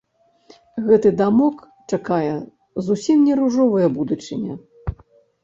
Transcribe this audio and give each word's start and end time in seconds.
Гэты 0.87 1.11
дамок 1.19 1.57
чакае 1.97 2.33
зусім 2.89 3.17
не 3.27 3.33
ружовая 3.43 3.87
будучыня. 4.01 4.53